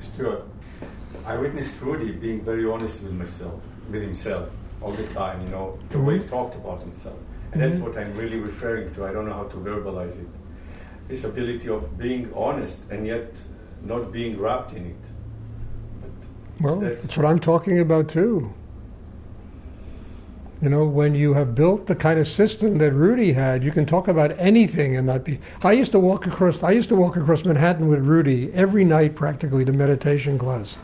[0.00, 0.44] Stuart,
[1.26, 3.60] I witnessed Rudy being very honest with myself,
[3.90, 4.48] with himself,
[4.80, 5.42] all the time.
[5.42, 6.06] You know, the mm-hmm.
[6.06, 7.16] way he talked about himself,
[7.52, 7.60] and mm-hmm.
[7.60, 9.06] that's what I'm really referring to.
[9.06, 10.28] I don't know how to verbalize it.
[11.08, 13.34] This ability of being honest and yet
[13.82, 15.04] not being wrapped in it.
[16.00, 16.10] But
[16.60, 18.54] well, that's, that's what I'm talking about too.
[20.62, 23.86] You know, when you have built the kind of system that Rudy had, you can
[23.86, 25.40] talk about anything and not be.
[25.62, 26.62] I used to walk across.
[26.62, 30.76] I used to walk across Manhattan with Rudy every night, practically to meditation class.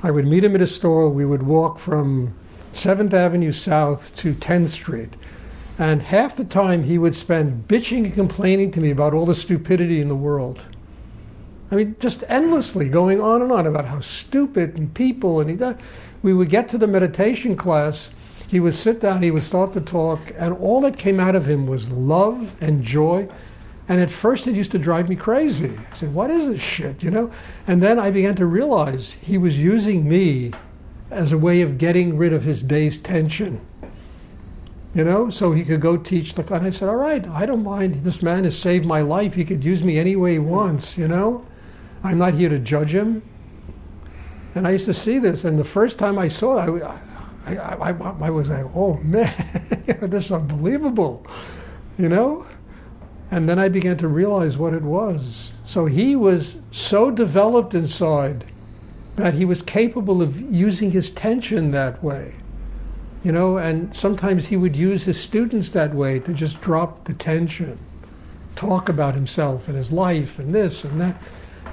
[0.00, 1.08] I would meet him at a store.
[1.08, 2.34] We would walk from
[2.72, 5.14] Seventh Avenue South to 10th Street,
[5.76, 9.34] and half the time he would spend bitching and complaining to me about all the
[9.34, 10.60] stupidity in the world.
[11.72, 15.74] I mean, just endlessly going on and on about how stupid and people and he.
[16.22, 18.10] We would get to the meditation class
[18.50, 21.48] he would sit down, he would start to talk, and all that came out of
[21.48, 23.28] him was love and joy.
[23.88, 25.78] And at first, it used to drive me crazy.
[25.92, 27.30] I said, What is this shit, you know?
[27.68, 30.50] And then I began to realize he was using me
[31.12, 33.60] as a way of getting rid of his day's tension.
[34.96, 36.42] You know, so he could go teach the.
[36.52, 38.02] And I said, All right, I don't mind.
[38.02, 39.34] This man has saved my life.
[39.34, 41.46] He could use me any way he wants, you know?
[42.02, 43.22] I'm not here to judge him.
[44.56, 45.44] And I used to see this.
[45.44, 46.98] And the first time I saw it, I,
[47.58, 49.32] I, I, I was like, oh man,
[50.02, 51.26] this is unbelievable,
[51.98, 52.46] you know?
[53.30, 55.52] And then I began to realize what it was.
[55.64, 58.44] So he was so developed inside
[59.16, 62.34] that he was capable of using his tension that way.
[63.22, 67.12] You know, and sometimes he would use his students that way to just drop the
[67.12, 67.78] tension,
[68.56, 71.20] talk about himself and his life and this and that.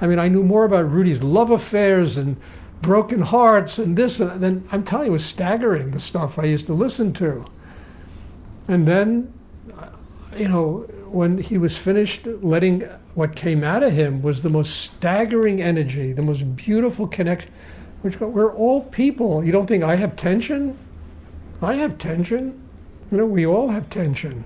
[0.00, 2.36] I mean, I knew more about Rudy's love affairs and
[2.80, 6.44] broken hearts and this and then I'm telling you, it was staggering the stuff I
[6.44, 7.46] used to listen to.
[8.66, 9.32] And then,
[10.36, 12.82] you know, when he was finished, letting
[13.14, 17.50] what came out of him was the most staggering energy, the most beautiful connection.
[18.02, 19.42] Which we're all people.
[19.42, 20.78] You don't think I have tension?
[21.60, 22.62] I have tension.
[23.10, 24.44] You know, we all have tension.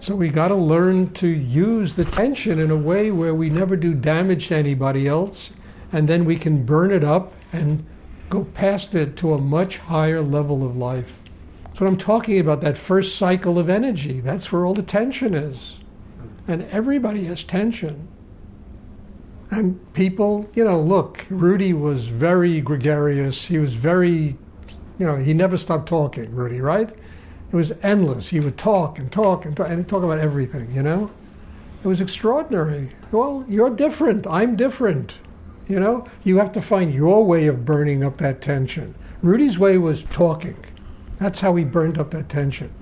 [0.00, 3.76] So we got to learn to use the tension in a way where we never
[3.76, 5.50] do damage to anybody else
[5.92, 7.84] and then we can burn it up and
[8.28, 11.18] go past it to a much higher level of life.
[11.64, 14.20] That's what I'm talking about, that first cycle of energy.
[14.20, 15.76] That's where all the tension is.
[16.46, 18.08] And everybody has tension.
[19.50, 23.46] And people, you know, look, Rudy was very gregarious.
[23.46, 24.36] He was very,
[24.98, 26.88] you know, he never stopped talking, Rudy, right?
[26.88, 28.28] It was endless.
[28.28, 31.10] He would talk and talk and talk and talk about everything, you know?
[31.82, 32.92] It was extraordinary.
[33.10, 34.26] Well, you're different.
[34.26, 35.14] I'm different.
[35.70, 38.96] You know, you have to find your way of burning up that tension.
[39.22, 40.56] Rudy's way was talking.
[41.20, 42.74] That's how he burned up that tension.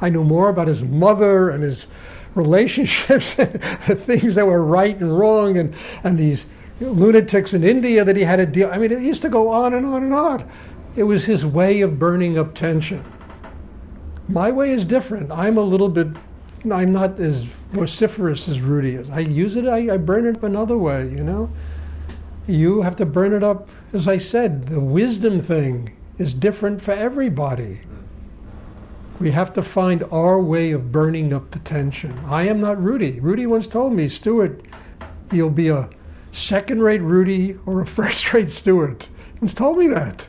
[0.00, 1.86] I knew more about his mother and his
[2.34, 6.46] relationships, things that were right and wrong, and, and these
[6.80, 8.70] lunatics in India that he had to deal.
[8.72, 10.50] I mean, it used to go on and on and on.
[10.96, 13.04] It was his way of burning up tension.
[14.28, 15.30] My way is different.
[15.30, 16.06] I'm a little bit.
[16.70, 19.10] I'm not as vociferous as Rudy is.
[19.10, 19.68] I use it.
[19.68, 21.02] I, I burn it up another way.
[21.02, 21.50] You know
[22.46, 23.68] you have to burn it up.
[23.92, 27.80] As I said, the wisdom thing is different for everybody.
[29.18, 32.18] We have to find our way of burning up the tension.
[32.26, 33.20] I am not Rudy.
[33.20, 34.62] Rudy once told me, Stuart,
[35.30, 35.90] you'll be a
[36.32, 39.08] second rate Rudy or a first rate Stuart.
[39.40, 40.26] He told me that.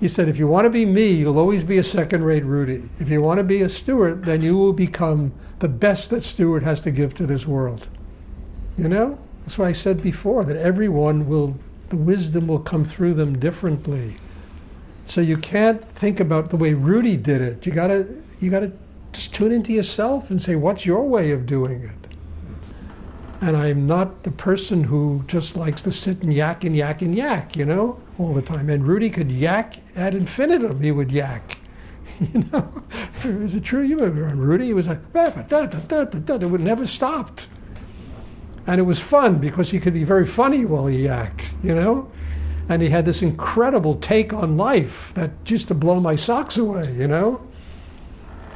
[0.00, 2.88] He said, if you want to be me, you'll always be a second rate Rudy.
[2.98, 6.64] If you want to be a Stuart, then you will become the best that Stuart
[6.64, 7.86] has to give to this world.
[8.76, 9.18] You know?
[9.44, 11.56] That's why I said before that everyone will,
[11.88, 14.16] the wisdom will come through them differently.
[15.06, 17.66] So you can't think about the way Rudy did it.
[17.66, 18.06] You gotta,
[18.40, 18.72] you gotta
[19.12, 21.90] just tune into yourself and say, what's your way of doing it?
[23.40, 27.14] And I'm not the person who just likes to sit and yak and yak and
[27.14, 28.70] yak, you know, all the time.
[28.70, 30.80] And Rudy could yak ad infinitum.
[30.80, 31.58] He would yak.
[32.32, 32.82] You know,
[33.24, 34.38] Is it true human.
[34.38, 37.46] Rudy, he was like, da, da, da, da, da, it would never stopped.
[38.66, 42.10] And it was fun because he could be very funny while he acted, you know?
[42.68, 46.94] And he had this incredible take on life that used to blow my socks away,
[46.94, 47.46] you know?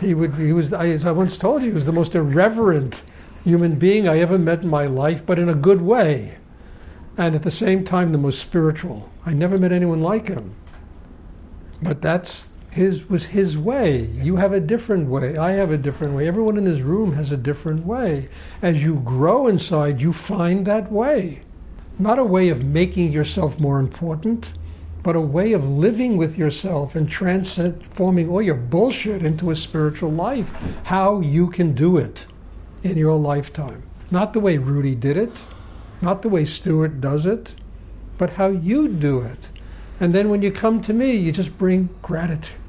[0.01, 3.01] He would, he was, as I once told you, he was the most irreverent
[3.45, 6.39] human being I ever met in my life, but in a good way.
[7.17, 9.11] And at the same time, the most spiritual.
[9.25, 10.55] I never met anyone like him.
[11.83, 14.03] But that's his was his way.
[14.03, 15.39] You have a different way.
[15.39, 16.29] I have a different way.
[16.29, 18.29] Everyone in this room has a different way.
[18.61, 21.41] As you grow inside, you find that way.
[21.99, 24.51] Not a way of making yourself more important,
[25.03, 30.13] but a way of living with yourself and transforming all your bullshit into a spiritual
[30.13, 30.55] life.
[30.85, 32.27] How you can do it
[32.83, 33.85] in your lifetime.
[34.11, 35.33] Not the way Rudy did it,
[36.03, 37.55] not the way Stuart does it,
[38.19, 39.39] but how you do it.
[39.99, 42.66] And then when you come to me, you just bring gratitude.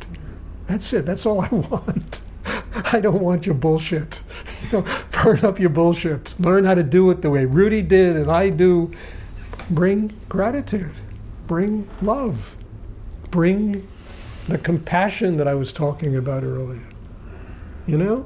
[0.68, 1.06] That's it.
[1.06, 2.20] That's all I want.
[2.94, 4.20] I don't want your bullshit.
[4.72, 6.38] You know, burn up your bullshit.
[6.42, 8.92] Learn how to do it the way Rudy did and I do.
[9.70, 10.94] Bring gratitude.
[11.46, 12.56] Bring love.
[13.30, 13.88] Bring
[14.48, 16.88] the compassion that I was talking about earlier.
[17.86, 18.26] You know?